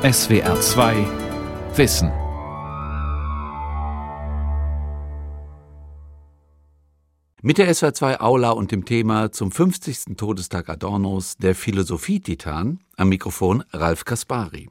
[0.00, 0.94] SWR 2
[1.74, 2.12] Wissen.
[7.42, 10.16] Mit der SWR 2 Aula und dem Thema zum 50.
[10.16, 14.70] Todestag Adornos der Philosophie-Titan am Mikrofon Ralf Kaspari.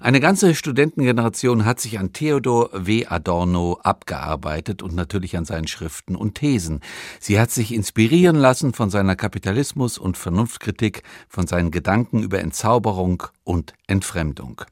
[0.00, 3.06] Eine ganze Studentengeneration hat sich an Theodor W.
[3.06, 6.80] Adorno abgearbeitet und natürlich an seinen Schriften und Thesen.
[7.20, 13.22] Sie hat sich inspirieren lassen von seiner Kapitalismus- und Vernunftkritik, von seinen Gedanken über Entzauberung
[13.44, 14.62] und Entfremdung.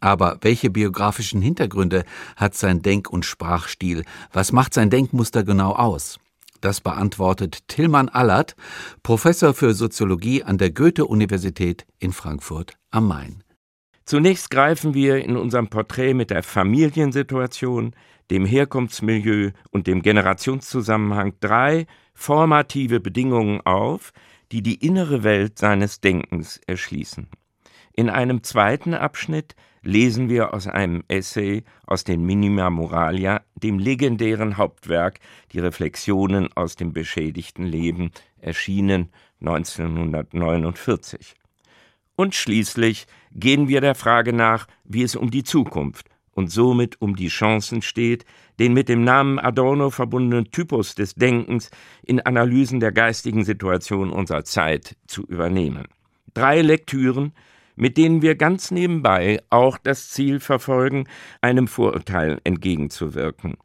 [0.00, 2.04] Aber welche biografischen Hintergründe
[2.36, 4.04] hat sein Denk- und Sprachstil?
[4.32, 6.18] Was macht sein Denkmuster genau aus?
[6.60, 8.56] Das beantwortet Tillmann Allert,
[9.02, 13.44] Professor für Soziologie an der Goethe-Universität in Frankfurt am Main.
[14.08, 17.94] Zunächst greifen wir in unserem Porträt mit der Familiensituation,
[18.30, 24.14] dem Herkunftsmilieu und dem Generationszusammenhang drei formative Bedingungen auf,
[24.50, 27.28] die die innere Welt seines Denkens erschließen.
[27.92, 34.56] In einem zweiten Abschnitt lesen wir aus einem Essay aus den Minima Moralia, dem legendären
[34.56, 35.20] Hauptwerk
[35.52, 39.10] Die Reflexionen aus dem beschädigten Leben, erschienen
[39.42, 41.34] 1949.
[42.18, 47.14] Und schließlich gehen wir der Frage nach, wie es um die Zukunft und somit um
[47.14, 48.24] die Chancen steht,
[48.58, 51.70] den mit dem Namen Adorno verbundenen Typus des Denkens
[52.02, 55.84] in Analysen der geistigen Situation unserer Zeit zu übernehmen.
[56.34, 57.34] Drei Lektüren,
[57.76, 61.06] mit denen wir ganz nebenbei auch das Ziel verfolgen,
[61.40, 63.58] einem Vorurteil entgegenzuwirken.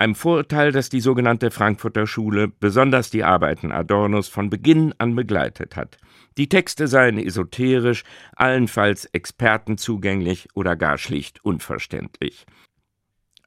[0.00, 5.76] Einem Vorurteil, das die sogenannte Frankfurter Schule, besonders die Arbeiten Adornos, von Beginn an begleitet
[5.76, 5.98] hat.
[6.38, 8.04] Die Texte seien esoterisch,
[8.36, 12.46] allenfalls Experten zugänglich oder gar schlicht unverständlich.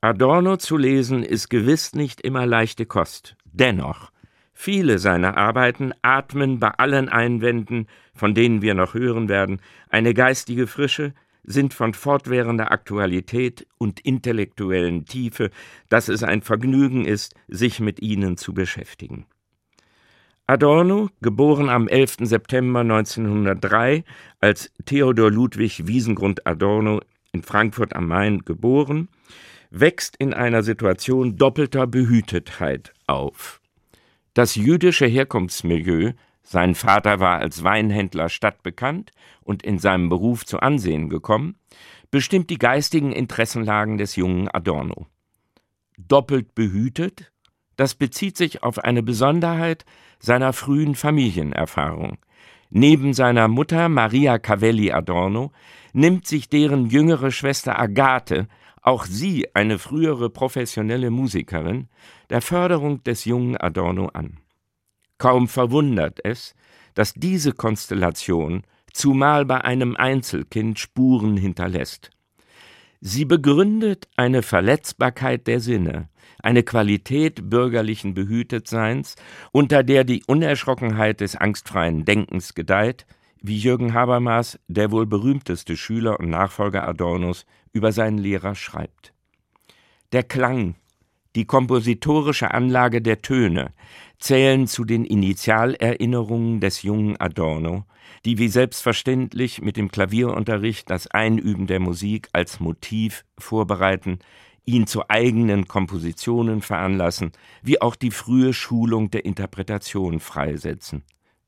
[0.01, 3.37] Adorno zu lesen ist gewiss nicht immer leichte Kost.
[3.45, 4.11] Dennoch,
[4.53, 10.67] viele seiner Arbeiten atmen bei allen Einwänden, von denen wir noch hören werden, eine geistige
[10.67, 15.49] Frische, sind von fortwährender Aktualität und intellektuellen Tiefe,
[15.87, 19.25] dass es ein Vergnügen ist, sich mit ihnen zu beschäftigen.
[20.47, 22.17] Adorno, geboren am 11.
[22.21, 24.03] September 1903
[24.39, 26.99] als Theodor Ludwig Wiesengrund Adorno
[27.31, 29.07] in Frankfurt am Main geboren,
[29.69, 33.61] wächst in einer Situation doppelter Behütetheit auf.
[34.33, 36.13] Das jüdische Herkunftsmilieu,
[36.43, 41.55] sein Vater war als Weinhändler stadtbekannt und in seinem Beruf zu Ansehen gekommen,
[42.09, 45.07] bestimmt die geistigen Interessenlagen des jungen Adorno.
[45.97, 47.31] Doppelt behütet,
[47.75, 49.85] das bezieht sich auf eine Besonderheit
[50.19, 52.17] seiner frühen Familienerfahrung.
[52.69, 55.51] Neben seiner Mutter Maria Cavelli Adorno
[55.93, 58.47] nimmt sich deren jüngere Schwester Agathe,
[58.81, 61.89] auch sie eine frühere professionelle Musikerin,
[62.29, 64.39] der Förderung des jungen Adorno an.
[65.17, 66.55] Kaum verwundert es,
[66.93, 72.09] dass diese Konstellation zumal bei einem Einzelkind Spuren hinterlässt.
[73.03, 76.09] Sie begründet eine Verletzbarkeit der Sinne,
[76.43, 79.15] eine Qualität bürgerlichen Behütetseins,
[79.51, 83.07] unter der die Unerschrockenheit des angstfreien Denkens gedeiht,
[83.41, 89.13] wie Jürgen Habermas, der wohl berühmteste Schüler und Nachfolger Adornos, über seinen Lehrer schreibt.
[90.11, 90.75] Der Klang,
[91.35, 93.73] die kompositorische Anlage der Töne
[94.19, 97.85] zählen zu den Initialerinnerungen des jungen Adorno,
[98.25, 104.19] die wie selbstverständlich mit dem Klavierunterricht das Einüben der Musik als Motiv vorbereiten,
[104.65, 107.31] ihn zu eigenen Kompositionen veranlassen,
[107.63, 111.03] wie auch die frühe Schulung der Interpretation freisetzen,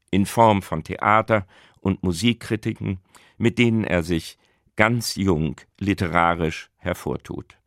[0.10, 1.46] in Form von Theater
[1.80, 3.00] und Musikkritiken,
[3.38, 4.38] mit denen er sich
[4.76, 7.58] ganz jung literarisch hervortut.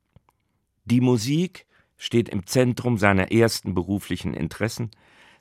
[0.84, 1.66] Die Musik
[1.96, 4.90] steht im Zentrum seiner ersten beruflichen Interessen,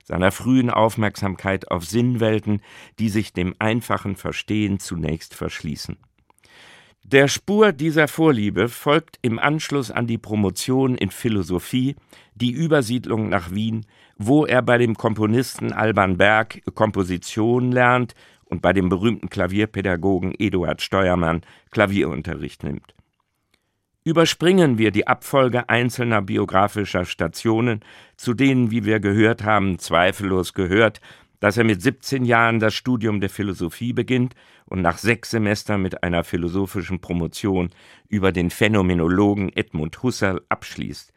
[0.03, 2.61] seiner frühen Aufmerksamkeit auf Sinnwelten,
[2.99, 5.97] die sich dem einfachen Verstehen zunächst verschließen.
[7.03, 11.95] Der Spur dieser Vorliebe folgt im Anschluss an die Promotion in Philosophie
[12.33, 13.85] die Übersiedlung nach Wien,
[14.17, 20.81] wo er bei dem Komponisten Alban Berg Komposition lernt und bei dem berühmten Klavierpädagogen Eduard
[20.81, 22.94] Steuermann Klavierunterricht nimmt.
[24.07, 27.79] Überspringen wir die Abfolge einzelner biografischer Stationen,
[28.17, 31.01] zu denen, wie wir gehört haben, zweifellos gehört,
[31.39, 34.35] dass er mit 17 Jahren das Studium der Philosophie beginnt
[34.65, 37.71] und nach sechs Semestern mit einer philosophischen Promotion
[38.07, 41.11] über den Phänomenologen Edmund Husserl abschließt.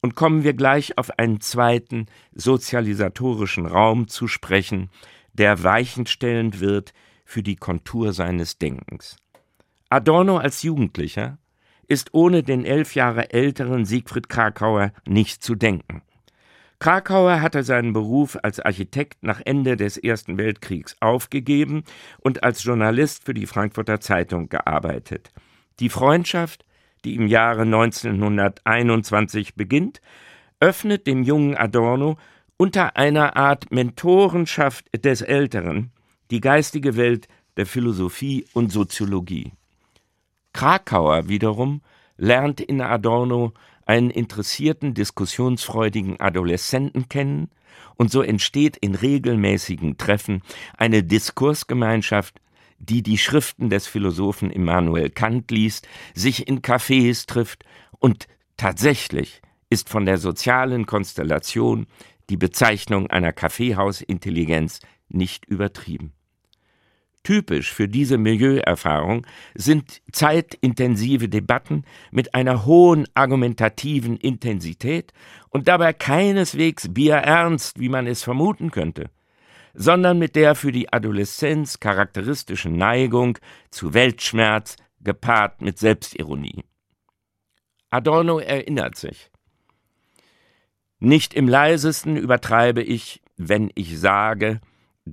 [0.00, 4.90] Und kommen wir gleich auf einen zweiten sozialisatorischen Raum zu sprechen,
[5.32, 6.92] der weichenstellend wird
[7.24, 9.16] für die Kontur seines Denkens.
[9.90, 11.38] Adorno als Jugendlicher
[11.88, 16.02] ist ohne den elf Jahre älteren Siegfried Krakauer nicht zu denken.
[16.78, 21.82] Krakauer hatte seinen Beruf als Architekt nach Ende des Ersten Weltkriegs aufgegeben
[22.20, 25.32] und als Journalist für die Frankfurter Zeitung gearbeitet.
[25.80, 26.64] Die Freundschaft,
[27.04, 30.00] die im Jahre 1921 beginnt,
[30.60, 32.16] öffnet dem jungen Adorno
[32.56, 35.90] unter einer Art Mentorenschaft des Älteren
[36.30, 37.26] die geistige Welt
[37.56, 39.52] der Philosophie und Soziologie.
[40.52, 41.82] Krakauer wiederum
[42.16, 43.52] lernt in Adorno
[43.86, 47.50] einen interessierten, diskussionsfreudigen Adoleszenten kennen,
[47.96, 50.42] und so entsteht in regelmäßigen Treffen
[50.76, 52.40] eine Diskursgemeinschaft,
[52.78, 57.64] die die Schriften des Philosophen Immanuel Kant liest, sich in Cafés trifft
[57.98, 61.86] und tatsächlich ist von der sozialen Konstellation
[62.30, 66.12] die Bezeichnung einer Kaffeehausintelligenz nicht übertrieben.
[67.22, 75.12] Typisch für diese Milieuerfahrung sind zeitintensive Debatten mit einer hohen argumentativen Intensität
[75.50, 79.10] und dabei keineswegs bierernst, wie man es vermuten könnte,
[79.74, 83.38] sondern mit der für die Adoleszenz charakteristischen Neigung
[83.70, 86.64] zu Weltschmerz gepaart mit Selbstironie.
[87.90, 89.30] Adorno erinnert sich.
[91.00, 94.60] Nicht im leisesten übertreibe ich, wenn ich sage,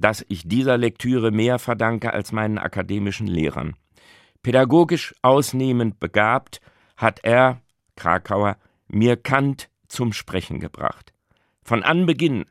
[0.02, 3.76] dass ich dieser Lektüre mehr verdanke als meinen akademischen Lehrern.
[4.44, 6.62] Pädagogisch ausnehmend begabt
[6.98, 7.62] hat er,
[7.96, 8.58] Krakauer,
[8.88, 11.14] mir Kant zum Sprechen gebracht.
[11.64, 12.46] Von Anbeginn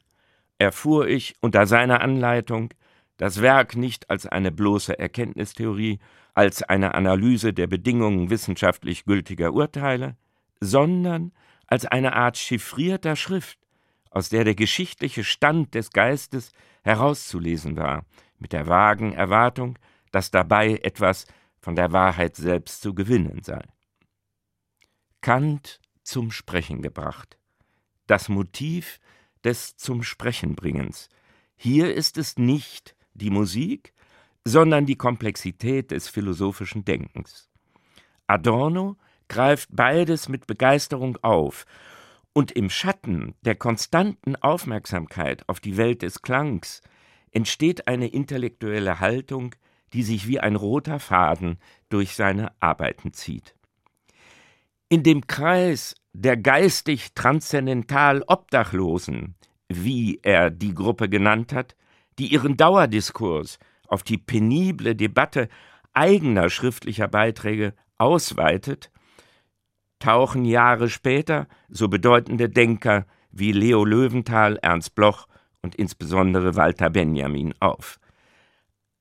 [0.58, 2.72] erfuhr ich unter seiner Anleitung
[3.16, 6.00] das Werk nicht als eine bloße Erkenntnistheorie,
[6.34, 10.16] als eine Analyse der Bedingungen wissenschaftlich gültiger Urteile,
[10.60, 11.32] sondern
[11.66, 13.58] als eine Art chiffrierter Schrift,
[14.14, 16.52] aus der der geschichtliche Stand des Geistes
[16.84, 18.06] herauszulesen war,
[18.38, 19.76] mit der vagen Erwartung,
[20.12, 21.26] dass dabei etwas
[21.58, 23.60] von der Wahrheit selbst zu gewinnen sei.
[25.20, 27.38] Kant zum Sprechen gebracht.
[28.06, 29.00] Das Motiv
[29.42, 31.08] des zum Sprechen bringens.
[31.56, 33.94] Hier ist es nicht die Musik,
[34.44, 37.50] sondern die Komplexität des philosophischen Denkens.
[38.28, 38.96] Adorno
[39.26, 41.66] greift beides mit Begeisterung auf
[42.34, 46.82] und im Schatten der konstanten Aufmerksamkeit auf die Welt des Klangs
[47.30, 49.54] entsteht eine intellektuelle Haltung,
[49.94, 51.58] die sich wie ein roter Faden
[51.88, 53.54] durch seine Arbeiten zieht.
[54.88, 59.36] In dem Kreis der geistig transzendental Obdachlosen,
[59.68, 61.74] wie er die Gruppe genannt hat,
[62.18, 63.58] die ihren Dauerdiskurs
[63.88, 65.48] auf die penible Debatte
[65.92, 68.90] eigener schriftlicher Beiträge ausweitet,
[70.04, 75.26] tauchen Jahre später so bedeutende Denker wie Leo Löwenthal, Ernst Bloch
[75.62, 77.98] und insbesondere Walter Benjamin auf.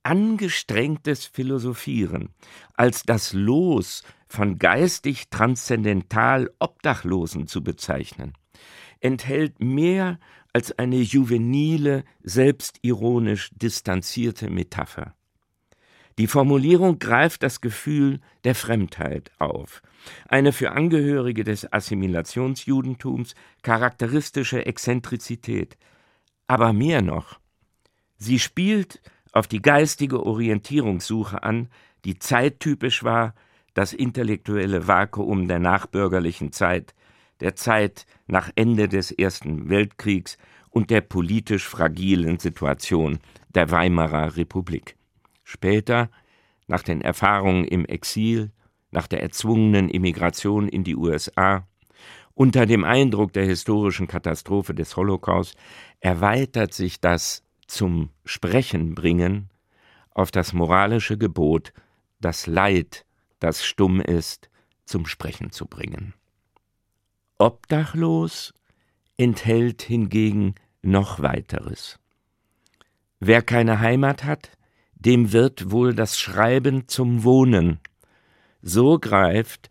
[0.04, 2.30] Angestrengtes Philosophieren
[2.76, 8.34] als das Los von geistig transzendental Obdachlosen zu bezeichnen,
[9.02, 10.20] enthält mehr
[10.54, 15.16] als eine juvenile, selbstironisch distanzierte Metapher.
[16.20, 19.82] Die Formulierung greift das Gefühl der Fremdheit auf,
[20.28, 23.34] eine für Angehörige des Assimilationsjudentums
[23.64, 25.78] charakteristische Exzentrizität.
[26.46, 27.40] Aber mehr noch,
[28.18, 29.02] sie spielt
[29.32, 31.70] auf die geistige Orientierungssuche an,
[32.06, 33.34] die zeittypisch war,
[33.74, 36.94] das intellektuelle Vakuum der nachbürgerlichen Zeit,
[37.40, 40.38] der Zeit nach Ende des Ersten Weltkriegs
[40.70, 43.18] und der politisch fragilen Situation
[43.56, 44.96] der Weimarer Republik.
[45.44, 46.10] Später,
[46.68, 48.52] nach den Erfahrungen im Exil,
[48.92, 51.68] nach der erzwungenen Immigration in die USA,
[52.36, 55.56] unter dem Eindruck der historischen Katastrophe des Holocaust
[56.00, 59.50] erweitert sich das zum Sprechen bringen
[60.12, 61.74] auf das moralische Gebot,
[62.20, 63.06] das Leid,
[63.40, 64.50] das stumm ist,
[64.86, 66.14] zum Sprechen zu bringen.
[67.38, 68.54] Obdachlos
[69.18, 72.00] enthält hingegen noch weiteres.
[73.20, 74.52] Wer keine Heimat hat,
[75.06, 77.80] dem wird wohl das Schreiben zum Wohnen.
[78.62, 79.70] So greift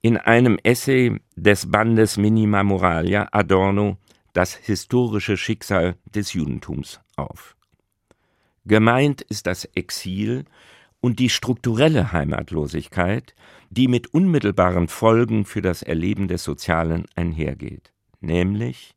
[0.00, 3.98] in einem Essay des Bandes Minima Moralia Adorno
[4.32, 7.56] das historische Schicksal des Judentums auf.
[8.64, 10.44] Gemeint ist das Exil
[11.00, 13.34] und die strukturelle Heimatlosigkeit,
[13.70, 18.94] die mit unmittelbaren Folgen für das Erleben des Sozialen einhergeht, nämlich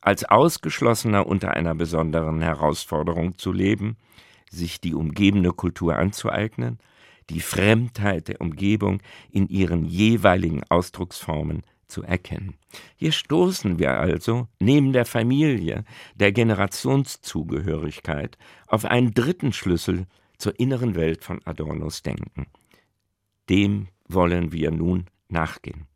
[0.00, 3.96] als Ausgeschlossener unter einer besonderen Herausforderung zu leben,
[4.52, 6.78] sich die umgebende Kultur anzueignen,
[7.30, 12.54] die Fremdheit der Umgebung in ihren jeweiligen Ausdrucksformen zu erkennen.
[12.96, 20.06] Hier stoßen wir also neben der Familie, der Generationszugehörigkeit auf einen dritten Schlüssel
[20.38, 22.46] zur inneren Welt von Adornos Denken.
[23.48, 25.86] Dem wollen wir nun nachgehen.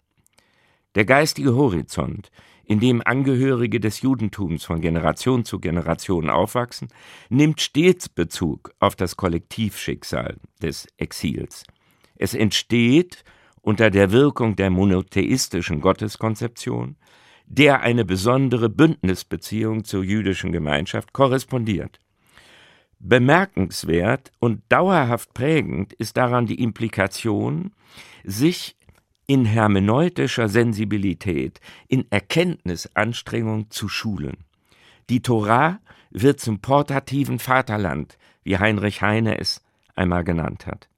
[0.94, 2.30] Der geistige Horizont,
[2.66, 6.88] in dem Angehörige des Judentums von Generation zu Generation aufwachsen,
[7.28, 11.64] nimmt stets Bezug auf das Kollektivschicksal des Exils.
[12.16, 13.24] Es entsteht
[13.62, 16.96] unter der Wirkung der monotheistischen Gotteskonzeption,
[17.46, 22.00] der eine besondere Bündnisbeziehung zur jüdischen Gemeinschaft korrespondiert.
[22.98, 27.72] Bemerkenswert und dauerhaft prägend ist daran die Implikation,
[28.24, 28.75] sich
[29.26, 34.38] in hermeneutischer Sensibilität, in Erkenntnisanstrengung zu schulen.
[35.10, 35.80] Die Torah
[36.10, 39.62] wird zum portativen Vaterland, wie Heinrich Heine es
[39.94, 40.88] einmal genannt hat.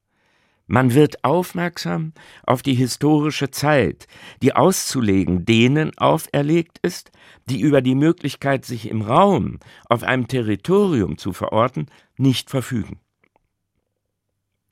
[0.71, 2.13] Man wird aufmerksam
[2.47, 4.07] auf die historische Zeit,
[4.43, 7.11] die auszulegen denen auferlegt ist,
[7.47, 11.87] die über die Möglichkeit, sich im Raum, auf einem Territorium zu verorten,
[12.19, 13.01] nicht verfügen.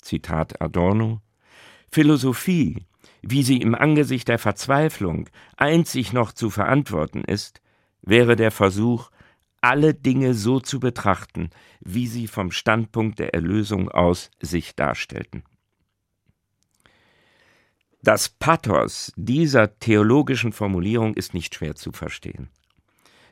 [0.03, 1.23] Zitat Adorno
[1.91, 2.85] Philosophie
[3.29, 7.61] wie sie im Angesicht der Verzweiflung einzig noch zu verantworten ist,
[8.03, 9.11] wäre der Versuch,
[9.61, 15.43] alle Dinge so zu betrachten, wie sie vom Standpunkt der Erlösung aus sich darstellten.
[18.03, 22.51] Das Pathos dieser theologischen Formulierung ist nicht schwer zu verstehen.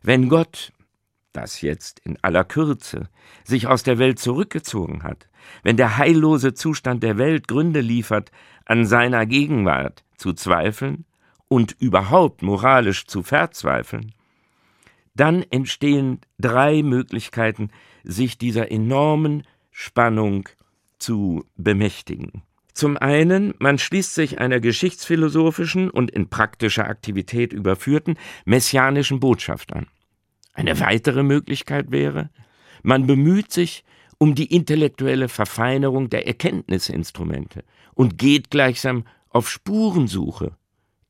[0.03, 0.73] Wenn Gott,
[1.35, 3.09] das jetzt in aller Kürze,
[3.45, 5.29] sich aus der Welt zurückgezogen hat,
[5.63, 8.31] wenn der heillose Zustand der Welt Gründe liefert,
[8.65, 11.05] an seiner Gegenwart zu zweifeln
[11.49, 14.13] und überhaupt moralisch zu verzweifeln,
[15.15, 17.71] dann entstehen drei Möglichkeiten,
[18.03, 20.49] sich dieser enormen Spannung
[20.99, 22.43] zu bemächtigen.
[22.73, 29.87] Zum einen, man schließt sich einer geschichtsphilosophischen und in praktischer Aktivität überführten messianischen Botschaft an.
[30.55, 32.31] Eine weitere Möglichkeit wäre,
[32.83, 33.85] man bemüht sich
[34.19, 40.57] um die intellektuelle Verfeinerung der Erkenntnisinstrumente und geht gleichsam auf Spurensuche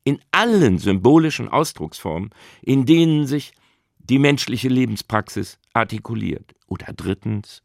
[0.03, 2.31] in allen symbolischen Ausdrucksformen,
[2.63, 3.53] in denen sich
[3.99, 6.55] die menschliche Lebenspraxis artikuliert.
[6.67, 7.63] Oder drittens,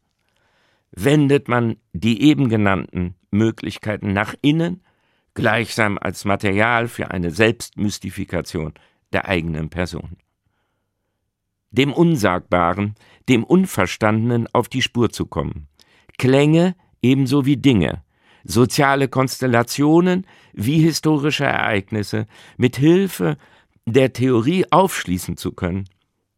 [0.90, 4.82] wendet man die eben genannten Möglichkeiten nach innen,
[5.34, 8.74] gleichsam als Material für eine Selbstmystifikation
[9.12, 10.16] der eigenen Person.
[11.70, 12.94] Dem Unsagbaren,
[13.28, 15.68] dem Unverstandenen auf die Spur zu kommen.
[16.18, 18.02] Klänge ebenso wie Dinge,
[18.44, 23.36] soziale Konstellationen wie historische Ereignisse mit Hilfe
[23.86, 25.84] der Theorie aufschließen zu können.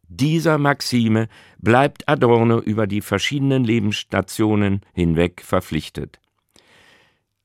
[0.09, 6.21] Dieser Maxime bleibt Adorno über die verschiedenen Lebensstationen hinweg verpflichtet.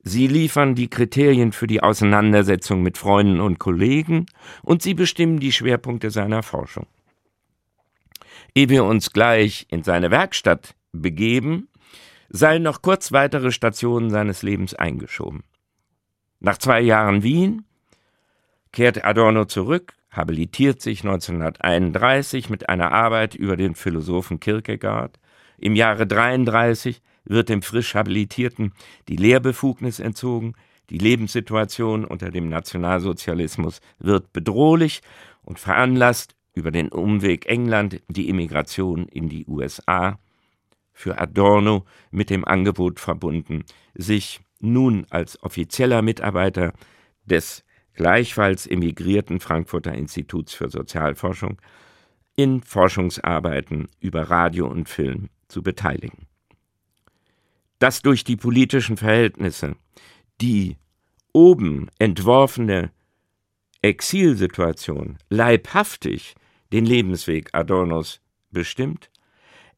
[0.02, 4.26] Sie liefern die Kriterien für die Auseinandersetzung mit Freunden und Kollegen
[4.62, 6.86] und sie bestimmen die Schwerpunkte seiner Forschung.
[8.54, 11.68] Ehe wir uns gleich in seine Werkstatt begeben,
[12.28, 15.44] seien noch kurz weitere Stationen seines Lebens eingeschoben.
[16.40, 17.64] Nach zwei Jahren Wien
[18.72, 25.18] kehrt Adorno zurück, habilitiert sich 1931 mit einer Arbeit über den Philosophen Kierkegaard.
[25.58, 28.72] Im Jahre 33 wird dem frisch Habilitierten
[29.08, 30.54] die Lehrbefugnis entzogen,
[30.90, 35.02] die Lebenssituation unter dem Nationalsozialismus wird bedrohlich
[35.42, 40.18] und veranlasst über den Umweg England die Immigration in die USA
[40.92, 46.72] für Adorno mit dem Angebot verbunden, sich nun als offizieller Mitarbeiter
[47.24, 51.60] des gleichfalls emigrierten Frankfurter Instituts für Sozialforschung
[52.34, 56.26] in Forschungsarbeiten über Radio und Film zu beteiligen.
[57.78, 59.76] Dass durch die politischen Verhältnisse
[60.40, 60.76] die
[61.32, 62.90] oben entworfene
[63.82, 66.34] Exilsituation leibhaftig
[66.72, 68.20] den Lebensweg Adornos
[68.50, 69.10] bestimmt,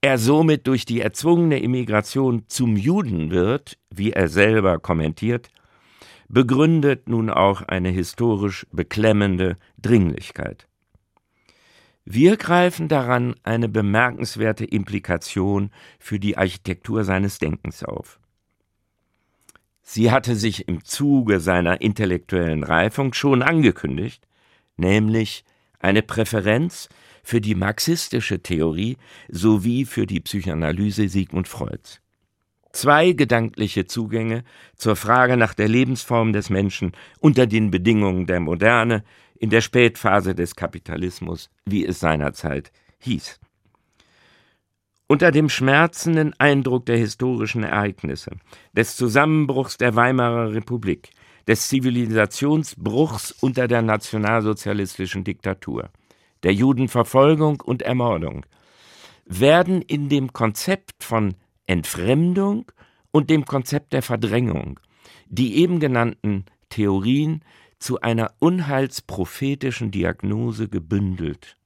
[0.00, 5.50] er somit durch die erzwungene Immigration zum Juden wird, wie er selber kommentiert,
[6.28, 10.68] begründet nun auch eine historisch beklemmende Dringlichkeit.
[12.04, 18.18] Wir greifen daran eine bemerkenswerte Implikation für die Architektur seines Denkens auf.
[19.82, 24.26] Sie hatte sich im Zuge seiner intellektuellen Reifung schon angekündigt,
[24.76, 25.44] nämlich
[25.80, 26.88] eine Präferenz
[27.22, 28.96] für die marxistische Theorie
[29.28, 32.00] sowie für die Psychoanalyse Sigmund Freuds.
[32.72, 34.44] Zwei gedankliche Zugänge
[34.76, 39.02] zur Frage nach der Lebensform des Menschen unter den Bedingungen der Moderne
[39.38, 42.70] in der Spätphase des Kapitalismus, wie es seinerzeit
[43.00, 43.40] hieß.
[45.08, 48.30] Unter dem schmerzenden Eindruck der historischen Ereignisse,
[48.72, 51.10] des Zusammenbruchs der Weimarer Republik,
[51.46, 55.90] des Zivilisationsbruchs unter der nationalsozialistischen Diktatur,
[56.42, 58.46] der Judenverfolgung und Ermordung,
[59.24, 61.34] werden in dem Konzept von
[61.66, 62.70] Entfremdung
[63.10, 64.80] und dem Konzept der Verdrängung
[65.30, 67.42] die eben genannten Theorien
[67.78, 71.56] zu einer unheilsprophetischen Diagnose gebündelt.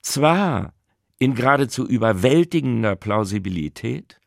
[0.00, 0.72] Zwar
[1.18, 4.18] in geradezu überwältigender Plausibilität,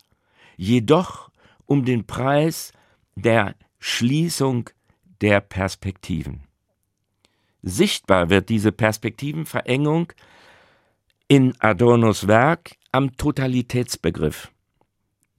[0.58, 1.32] jedoch
[1.66, 2.72] um den Preis
[3.16, 4.70] der Schließung
[5.20, 6.44] der Perspektiven.
[7.64, 10.14] Sichtbar wird diese Perspektivenverengung
[11.28, 14.54] in Adornos Werk am Totalitätsbegriff.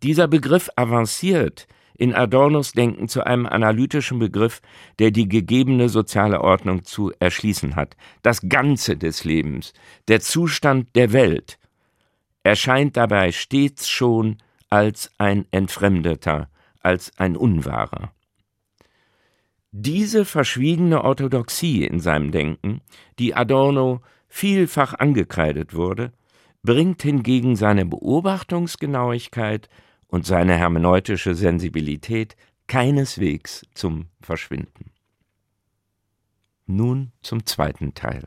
[0.02, 4.60] Dieser Begriff avanciert in Adornos Denken zu einem analytischen Begriff,
[4.98, 7.96] der die gegebene soziale Ordnung zu erschließen hat.
[8.20, 9.72] Das Ganze des Lebens,
[10.06, 11.58] der Zustand der Welt,
[12.42, 14.36] erscheint dabei stets schon
[14.68, 16.50] als ein Entfremdeter,
[16.82, 18.12] als ein Unwahrer.
[19.76, 22.81] Diese verschwiegene Orthodoxie in seinem Denken,
[23.19, 26.12] die Adorno vielfach angekreidet wurde,
[26.62, 29.69] bringt hingegen seine Beobachtungsgenauigkeit
[30.07, 32.37] und seine hermeneutische Sensibilität
[32.69, 34.93] keineswegs zum Verschwinden.
[36.66, 38.23] Nun zum zweiten Teil.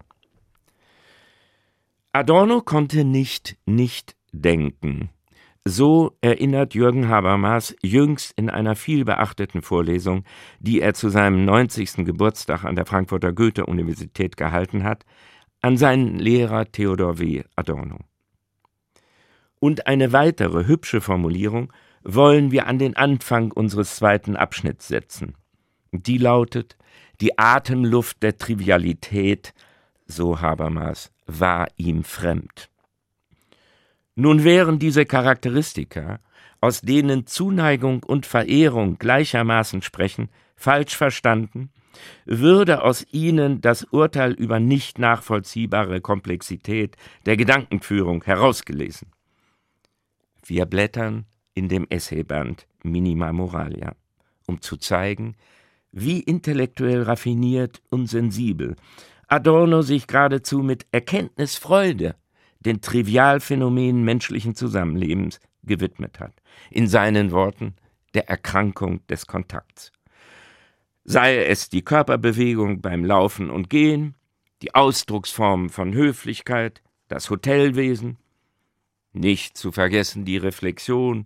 [2.11, 5.11] Adorno konnte nicht nicht denken.
[5.69, 10.23] So erinnert Jürgen Habermas jüngst in einer vielbeachteten Vorlesung,
[10.59, 12.05] die er zu seinem 90.
[12.05, 15.03] Geburtstag an der Frankfurter Goethe-Universität gehalten hat,
[15.61, 17.43] an seinen Lehrer Theodor W.
[17.57, 17.97] Adorno.
[19.59, 25.35] Und eine weitere hübsche Formulierung wollen wir an den Anfang unseres zweiten Abschnitts setzen.
[25.91, 26.77] Die lautet,
[27.19, 29.53] die Atemluft der Trivialität,
[30.05, 32.69] so Habermas, war ihm fremd.
[34.19, 36.19] Nun wären diese Charakteristika,
[36.59, 41.69] aus denen Zuneigung und Verehrung gleichermaßen sprechen, falsch verstanden,
[42.25, 46.95] würde aus ihnen das Urteil über nicht nachvollziehbare Komplexität
[47.27, 49.11] der Gedankenführung herausgelesen.
[50.43, 53.95] Wir blättern in dem Essayband Minima Moralia,
[54.47, 55.35] um zu zeigen,
[55.91, 58.77] wie intellektuell raffiniert und sensibel
[59.27, 62.15] Adorno sich geradezu mit Erkenntnisfreude
[62.59, 66.33] den Trivialphänomenen menschlichen Zusammenlebens gewidmet hat.
[66.71, 67.75] In seinen Worten
[68.13, 69.91] der Erkrankung des Kontakts.
[71.03, 74.15] Sei es die Körperbewegung beim Laufen und Gehen,
[74.61, 78.17] die Ausdrucksformen von Höflichkeit, das Hotelwesen,
[79.13, 81.25] nicht zu vergessen die Reflexion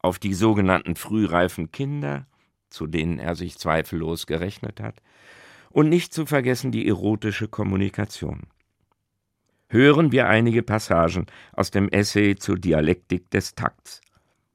[0.00, 2.26] auf die sogenannten frühreifen Kinder,
[2.70, 5.02] zu denen er sich zweifellos gerechnet hat,
[5.70, 8.46] und nicht zu vergessen die erotische Kommunikation.
[9.70, 14.00] Hören wir einige Passagen aus dem Essay zur Dialektik des Takts.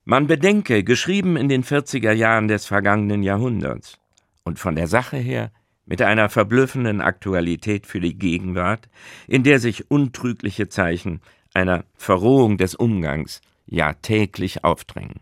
[0.05, 3.99] Man bedenke, geschrieben in den 40er Jahren des vergangenen Jahrhunderts
[4.43, 5.51] und von der Sache her
[5.85, 8.89] mit einer verblüffenden Aktualität für die Gegenwart,
[9.27, 11.21] in der sich untrügliche Zeichen
[11.53, 15.19] einer Verrohung des Umgangs ja täglich aufdrängen.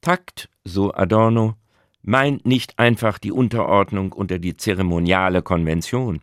[0.00, 1.54] Takt, so Adorno,
[2.02, 6.20] meint nicht einfach die Unterordnung unter die zeremoniale Konvention.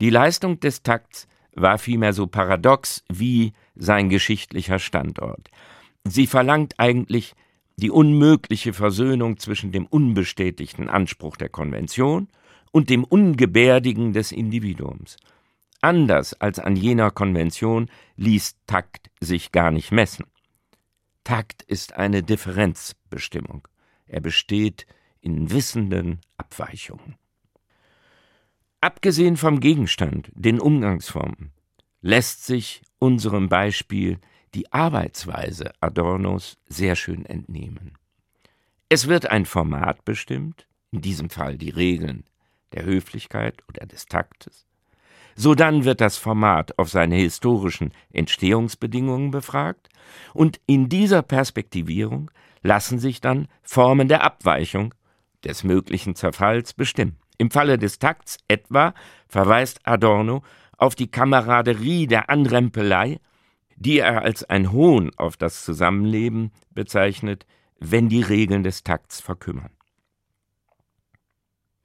[0.00, 5.50] Die Leistung des Takts war vielmehr so paradox wie sein geschichtlicher Standort.
[6.04, 7.34] Sie verlangt eigentlich
[7.76, 12.28] die unmögliche Versöhnung zwischen dem unbestätigten Anspruch der Konvention
[12.72, 15.16] und dem Ungebärdigen des Individuums.
[15.80, 20.26] Anders als an jener Konvention ließ Takt sich gar nicht messen.
[21.24, 23.66] Takt ist eine Differenzbestimmung.
[24.06, 24.86] Er besteht
[25.20, 27.16] in wissenden Abweichungen.
[28.86, 31.50] Abgesehen vom Gegenstand, den Umgangsformen,
[32.02, 34.20] lässt sich unserem Beispiel
[34.54, 37.98] die Arbeitsweise Adornos sehr schön entnehmen.
[38.88, 42.22] Es wird ein Format bestimmt, in diesem Fall die Regeln
[42.74, 44.68] der Höflichkeit oder des Taktes.
[45.34, 49.88] Sodann wird das Format auf seine historischen Entstehungsbedingungen befragt
[50.32, 52.30] und in dieser Perspektivierung
[52.62, 54.94] lassen sich dann Formen der Abweichung
[55.42, 57.18] des möglichen Zerfalls bestimmen.
[57.38, 58.94] Im Falle des Takts etwa
[59.28, 60.42] verweist Adorno
[60.78, 63.18] auf die Kameraderie der Anrempelei,
[63.76, 67.46] die er als ein Hohn auf das Zusammenleben bezeichnet,
[67.78, 69.70] wenn die Regeln des Takts verkümmern.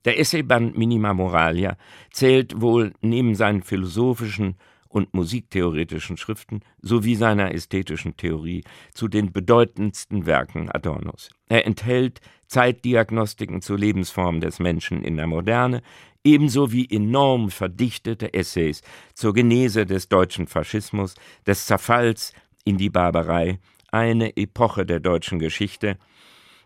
[0.06, 1.78] Der Essayband Minima Moralia
[2.12, 4.56] zählt wohl neben seinen philosophischen
[4.92, 11.30] und musiktheoretischen Schriften sowie seiner ästhetischen Theorie zu den bedeutendsten Werken Adornos.
[11.48, 15.82] Er enthält Zeitdiagnostiken zur Lebensform des Menschen in der Moderne,
[16.24, 18.82] ebenso wie enorm verdichtete Essays
[19.14, 21.16] zur Genese des deutschen Faschismus,
[21.48, 22.34] des Zerfalls
[22.66, 23.60] in die Barbarei,
[23.92, 25.98] eine Epoche der deutschen Geschichte,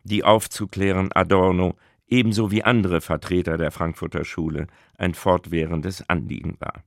[0.03, 1.75] die aufzuklären Adorno
[2.07, 6.83] ebenso wie andere Vertreter der Frankfurter Schule ein fortwährendes Anliegen war.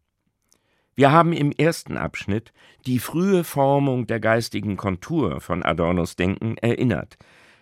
[0.99, 2.53] Wir haben im ersten Abschnitt
[2.85, 7.19] die frühe Formung der geistigen Kontur von Adornos Denken erinnert.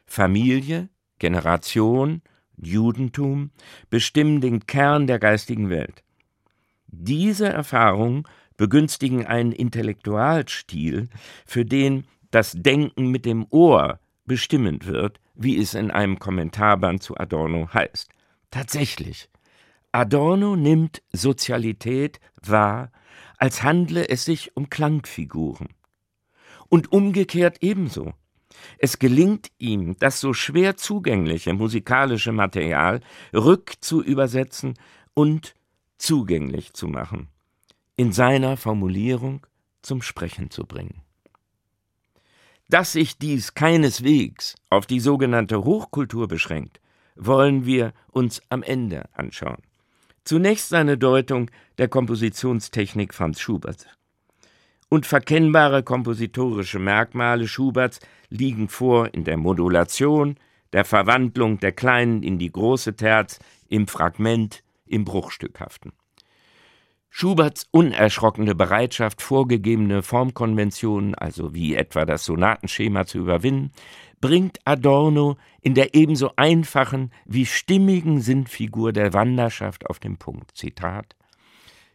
[0.07, 2.22] Familie, Generation,
[2.57, 3.51] Judentum
[3.90, 6.03] bestimmen den Kern der geistigen Welt.
[6.87, 8.22] Diese Erfahrungen
[8.57, 11.11] begünstigen einen Intellektualstil,
[11.44, 17.18] für den das Denken mit dem Ohr bestimmend wird, wie es in einem Kommentarband zu
[17.18, 18.09] Adorno heißt.
[18.51, 19.29] Tatsächlich,
[19.92, 22.90] Adorno nimmt Sozialität wahr,
[23.38, 25.68] als handle es sich um Klangfiguren.
[26.68, 28.14] Und umgekehrt ebenso.
[28.79, 33.01] Es gelingt ihm, das so schwer zugängliche musikalische Material
[33.33, 34.75] rückzuübersetzen
[35.14, 35.55] und
[35.99, 37.29] zugänglich zu machen,
[37.96, 39.46] in seiner Formulierung
[39.83, 41.03] zum Sprechen zu bringen.
[42.68, 46.81] Dass sich dies keineswegs auf die sogenannte Hochkultur beschränkt,
[47.14, 49.62] wollen wir uns am Ende anschauen.
[50.26, 53.86] Zunächst seine Deutung der Kompositionstechnik Franz Schuberts.
[54.88, 60.34] Unverkennbare kompositorische Merkmale Schuberts liegen vor in der Modulation,
[60.72, 65.92] der Verwandlung der kleinen in die große Terz, im Fragment, im Bruchstückhaften.
[67.08, 73.70] Schuberts unerschrockene Bereitschaft, vorgegebene Formkonventionen, also wie etwa das Sonatenschema zu überwinden,
[74.20, 80.57] bringt Adorno in der ebenso einfachen wie stimmigen Sinnfigur der Wanderschaft auf den Punkt.
[80.57, 81.16] Zitat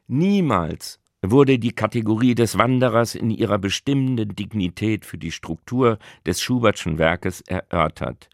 [0.07, 6.97] Niemals wurde die Kategorie des Wanderers in ihrer bestimmenden Dignität für die Struktur des Schubertschen
[6.97, 8.29] Werkes erörtert.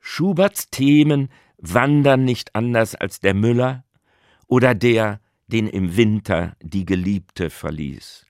[0.00, 3.84] Schuberts Themen wandern nicht anders als der Müller
[4.46, 8.26] oder der, den im Winter die Geliebte verließ.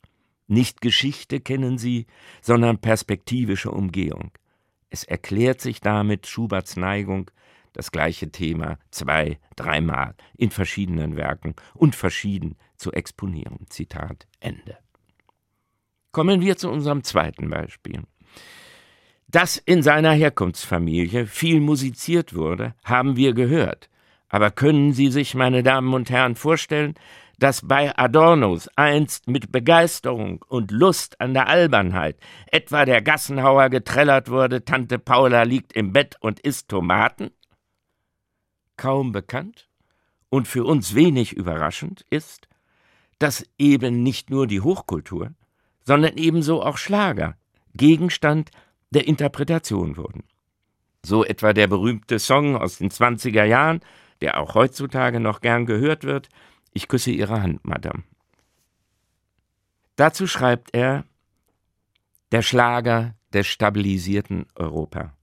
[0.48, 2.06] Nicht Geschichte kennen sie,
[2.40, 4.32] sondern perspektivische Umgehung.
[4.92, 7.30] Es erklärt sich damit Schuberts Neigung,
[7.72, 13.64] das gleiche Thema zwei, dreimal in verschiedenen Werken und verschieden zu exponieren.
[13.70, 14.76] Zitat Ende.
[16.10, 18.02] Kommen wir zu unserem zweiten Beispiel.
[19.28, 23.88] Dass in seiner Herkunftsfamilie viel musiziert wurde, haben wir gehört.
[24.28, 26.96] Aber können Sie sich, meine Damen und Herren, vorstellen,
[27.38, 32.16] dass bei Adornos einst mit Begeisterung und Lust an der Albernheit
[32.50, 37.30] etwa der Gassenhauer getrellert wurde, Tante Paula liegt im Bett und isst Tomaten?
[38.76, 39.68] Kaum bekannt
[40.28, 42.48] und für uns wenig überraschend ist,
[43.18, 45.32] dass eben nicht nur die Hochkultur,
[45.84, 47.36] sondern ebenso auch Schlager
[47.74, 48.50] Gegenstand
[48.90, 50.24] der Interpretation wurden.
[51.04, 53.80] So etwa der berühmte Song aus den 20er Jahren,
[54.20, 56.28] der auch heutzutage noch gern gehört wird,
[56.72, 58.04] Ich küsse Ihre Hand, Madame.
[59.96, 61.04] Dazu schreibt er
[62.32, 65.14] Der Schlager des stabilisierten Europa.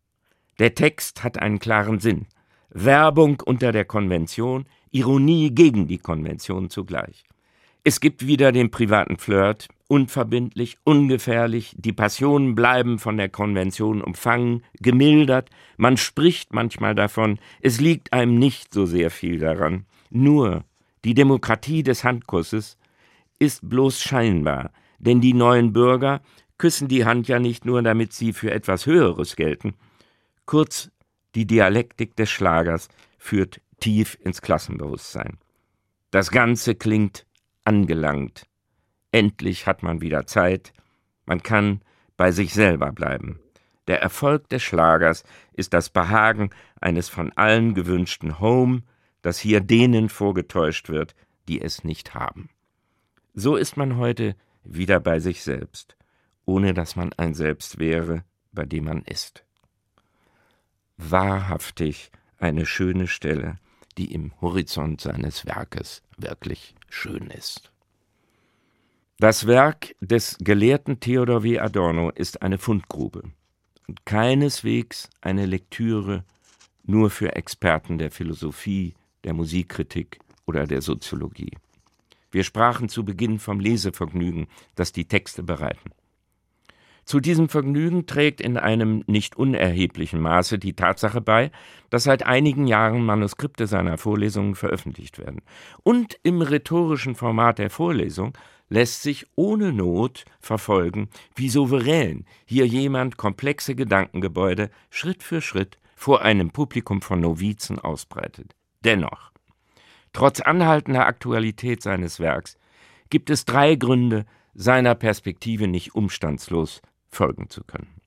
[0.59, 2.27] Der Text hat einen klaren Sinn.
[2.69, 7.23] Werbung unter der Konvention, Ironie gegen die Konvention zugleich.
[7.83, 14.63] Es gibt wieder den privaten Flirt, unverbindlich, ungefährlich, die Passionen bleiben von der Konvention umfangen,
[14.79, 19.85] gemildert, man spricht manchmal davon, es liegt einem nicht so sehr viel daran.
[20.11, 20.65] Nur
[21.05, 22.77] die Demokratie des Handkusses
[23.39, 26.21] ist bloß scheinbar, denn die neuen Bürger
[26.57, 29.75] küssen die Hand ja nicht nur, damit sie für etwas Höheres gelten.
[30.45, 30.91] Kurz,
[31.35, 35.37] die Dialektik des Schlagers führt tief ins Klassenbewusstsein.
[36.11, 37.25] Das Ganze klingt
[37.63, 38.45] angelangt.
[39.11, 40.73] Endlich hat man wieder Zeit,
[41.25, 41.81] man kann
[42.17, 43.39] bei sich selber bleiben.
[43.87, 46.49] Der Erfolg des Schlagers ist das Behagen
[46.81, 48.83] eines von allen gewünschten Home,
[49.21, 51.15] das hier denen vorgetäuscht wird,
[51.47, 52.49] die es nicht haben.
[53.33, 55.95] So ist man heute wieder bei sich selbst,
[56.45, 59.43] ohne dass man ein Selbst wäre, bei dem man ist.
[60.97, 63.57] Wahrhaftig eine schöne Stelle,
[63.97, 67.71] die im Horizont seines Werkes wirklich schön ist.
[69.17, 71.59] Das Werk des Gelehrten Theodor W.
[71.59, 73.23] Adorno ist eine Fundgrube
[73.87, 76.23] und keineswegs eine Lektüre
[76.83, 81.51] nur für Experten der Philosophie, der Musikkritik oder der Soziologie.
[82.31, 85.91] Wir sprachen zu Beginn vom Lesevergnügen, das die Texte bereiten.
[87.09, 91.49] Zu diesem Vergnügen trägt in einem nicht unerheblichen Maße die Tatsache bei,
[91.89, 95.41] dass seit einigen Jahren Manuskripte seiner Vorlesungen veröffentlicht werden.
[95.81, 98.37] Und im rhetorischen Format der Vorlesung
[98.69, 106.21] lässt sich ohne Not verfolgen, wie souverän hier jemand komplexe Gedankengebäude Schritt für Schritt vor
[106.21, 108.55] einem Publikum von Novizen ausbreitet.
[108.83, 109.31] Dennoch,
[110.13, 112.57] trotz anhaltender Aktualität seines Werks,
[113.09, 118.01] gibt es drei Gründe, seiner Perspektive nicht umstandslos folgen zu können.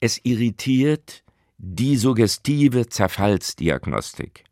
[0.00, 1.24] Es irritiert
[1.58, 4.44] die suggestive Zerfallsdiagnostik,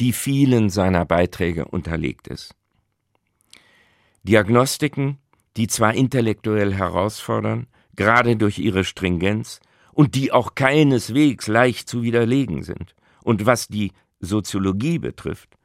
[0.00, 2.54] die vielen seiner Beiträge unterlegt ist.
[4.24, 5.18] Diagnostiken,
[5.56, 7.66] die zwar intellektuell herausfordern,
[7.96, 9.60] gerade durch ihre Stringenz,
[9.92, 12.94] und die auch keineswegs leicht zu widerlegen sind,
[13.24, 13.92] Und was die
[14.24, 15.56] Soziologie betrifft,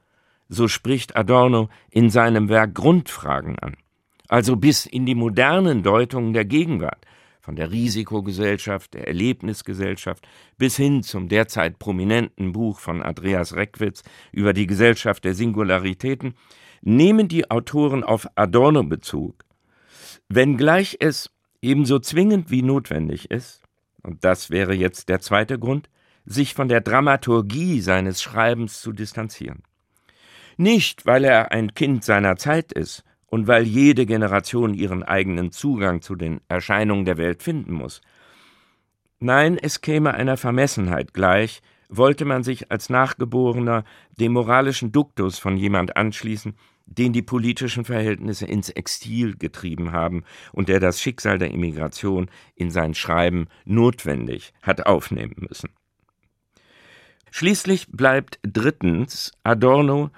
[0.48, 3.78] so spricht Adorno in seinem Werk Grundfragen an,
[4.28, 7.06] also bis in die modernen Deutungen der Gegenwart,
[7.41, 14.54] von der Risikogesellschaft, der Erlebnisgesellschaft bis hin zum derzeit prominenten Buch von Andreas Reckwitz über
[14.54, 16.36] die Gesellschaft der Singularitäten,
[16.82, 19.45] nehmen die Autoren auf Adorno Bezug,
[20.28, 23.63] wenngleich es ebenso zwingend wie notwendig ist,
[24.04, 25.89] und das wäre jetzt der zweite Grund,
[26.30, 29.63] sich von der Dramaturgie seines Schreibens zu distanzieren.
[30.58, 36.02] Nicht, weil er ein Kind seiner Zeit ist und weil jede Generation ihren eigenen Zugang
[36.02, 38.02] zu den Erscheinungen der Welt finden muss.
[39.20, 45.58] Nein, es käme einer Vermessenheit gleich, wollte man sich als Nachgeborener dem moralischen Duktus von
[45.58, 46.54] jemand anschließen,
[46.86, 52.70] den die politischen Verhältnisse ins Exil getrieben haben und der das Schicksal der Immigration in
[52.70, 55.70] sein Schreiben notwendig hat aufnehmen müssen.
[57.32, 60.10] Schließlich bleibt drittens Adorno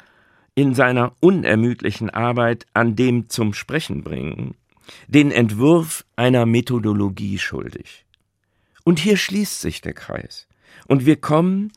[0.56, 4.56] in seiner unermüdlichen Arbeit an dem zum Sprechen bringen,
[5.08, 8.06] den Entwurf einer Methodologie schuldig.
[8.84, 10.48] Und hier schließt sich der Kreis.
[10.88, 11.72] Und wir kommen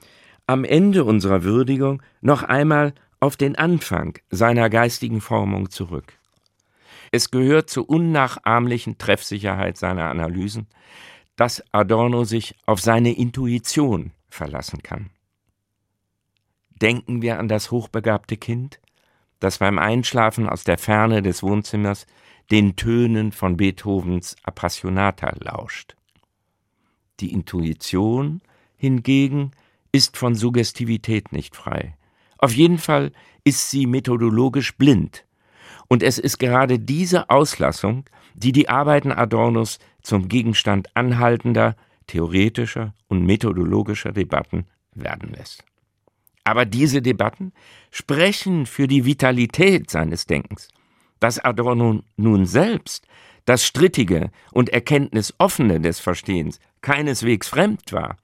[0.46, 6.14] am Ende unserer Würdigung noch einmal auf den Anfang seiner geistigen Formung zurück.
[7.10, 10.66] Es gehört zur unnachahmlichen Treffsicherheit seiner Analysen,
[11.36, 15.10] dass Adorno sich auf seine Intuition verlassen kann.
[16.80, 18.80] Denken wir an das hochbegabte Kind,
[19.40, 22.06] das beim Einschlafen aus der Ferne des Wohnzimmers
[22.50, 25.96] den Tönen von Beethovens Appassionata lauscht.
[27.20, 28.42] Die Intuition
[28.76, 29.52] hingegen
[29.92, 31.96] ist von Suggestivität nicht frei.
[32.38, 33.12] Auf jeden Fall
[33.44, 35.24] ist sie methodologisch blind.
[35.88, 43.24] Und es ist gerade diese Auslassung, die die Arbeiten Adornos zum Gegenstand anhaltender, theoretischer und
[43.24, 45.64] methodologischer Debatten werden lässt.
[46.44, 47.52] Aber diese Debatten
[47.90, 50.68] sprechen für die Vitalität seines Denkens.
[51.18, 53.06] Dass Adorno nun selbst
[53.46, 58.16] das Strittige und Erkenntnisoffene des Verstehens keineswegs fremd war,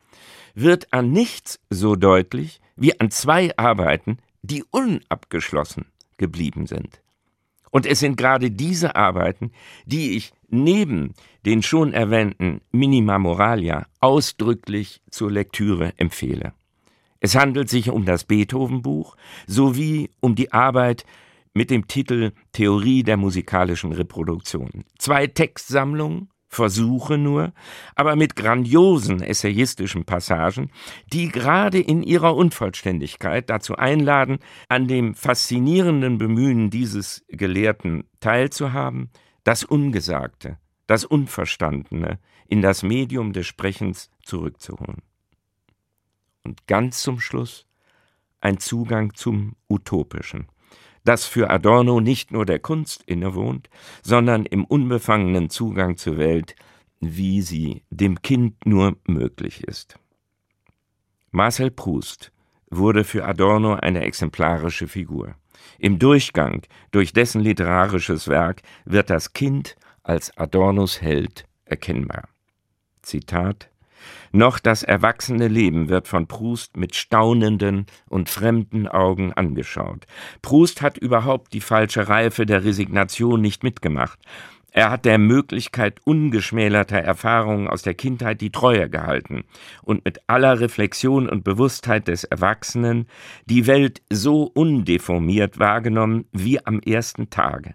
[0.55, 7.01] wird an nichts so deutlich wie an zwei Arbeiten, die unabgeschlossen geblieben sind.
[7.71, 9.53] Und es sind gerade diese Arbeiten,
[9.87, 11.15] die ich neben
[11.47, 16.53] den schon erwähnten Minima Moralia ausdrücklich zur Lektüre empfehle.
[17.21, 19.15] Es handelt sich um das Beethoven-Buch
[19.47, 21.05] sowie um die Arbeit
[21.53, 24.85] mit dem Titel Theorie der musikalischen Reproduktion.
[24.99, 27.53] Zwei Textsammlungen, Versuche nur,
[27.95, 30.73] aber mit grandiosen essayistischen Passagen,
[31.13, 39.11] die gerade in ihrer Unvollständigkeit dazu einladen, an dem faszinierenden Bemühen dieses Gelehrten teilzuhaben,
[39.45, 45.03] das Ungesagte, das Unverstandene in das Medium des Sprechens zurückzuholen.
[46.43, 47.67] Und ganz zum Schluss
[48.41, 50.47] ein Zugang zum Utopischen,
[51.05, 53.69] das für Adorno nicht nur der Kunst innewohnt,
[54.03, 56.55] sondern im unbefangenen Zugang zur Welt,
[57.01, 59.99] wie sie dem Kind nur möglich ist.
[61.31, 62.33] Marcel Proust
[62.71, 65.35] wurde für Adorno eine exemplarische Figur.
[65.79, 72.29] Im Durchgang durch dessen literarisches Werk wird das Kind als Adornos Held erkennbar.
[73.03, 73.71] Zitat
[74.33, 80.07] noch das erwachsene Leben wird von Proust mit staunenden und fremden Augen angeschaut.
[80.43, 84.19] Proust hat überhaupt die falsche Reife der Resignation nicht mitgemacht.
[84.73, 89.45] Er hat der Möglichkeit ungeschmälerter Erfahrungen aus der Kindheit die Treue gehalten
[89.83, 93.07] und mit aller Reflexion und Bewusstheit des Erwachsenen
[93.47, 97.75] die Welt so undeformiert wahrgenommen wie am ersten Tage.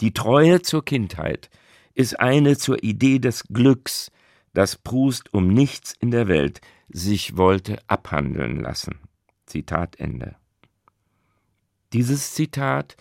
[0.00, 1.50] Die Treue zur Kindheit
[1.94, 4.10] ist eine zur Idee des Glücks,
[4.52, 8.98] dass Proust um nichts in der Welt sich wollte abhandeln lassen.
[9.46, 10.36] Zitat Ende.
[11.92, 12.96] Dieses Zitat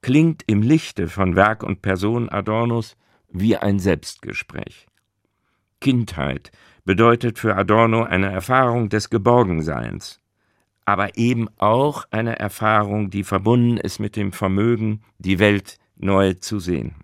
[0.00, 2.96] klingt im Lichte von Werk und Person Adornos
[3.28, 4.86] wie ein Selbstgespräch.
[5.80, 6.50] Kindheit
[6.84, 10.20] bedeutet für Adorno eine Erfahrung des Geborgenseins,
[10.84, 16.60] aber eben auch eine Erfahrung, die verbunden ist mit dem Vermögen, die Welt neu zu
[16.60, 16.94] sehen.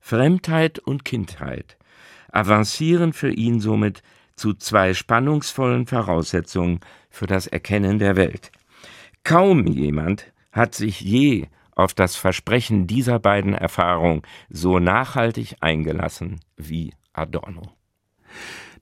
[0.00, 1.76] Fremdheit und Kindheit
[2.32, 4.02] avancieren für ihn somit
[4.34, 8.50] zu zwei spannungsvollen Voraussetzungen für das Erkennen der Welt.
[9.22, 16.94] Kaum jemand hat sich je auf das Versprechen dieser beiden Erfahrungen so nachhaltig eingelassen wie
[17.12, 17.62] Adorno.